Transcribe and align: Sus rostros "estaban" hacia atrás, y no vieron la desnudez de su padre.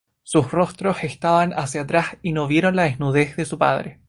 Sus 0.23 0.49
rostros 0.51 1.03
"estaban" 1.03 1.51
hacia 1.53 1.81
atrás, 1.81 2.17
y 2.23 2.31
no 2.33 2.47
vieron 2.47 2.75
la 2.75 2.85
desnudez 2.85 3.35
de 3.35 3.45
su 3.45 3.59
padre. 3.59 3.99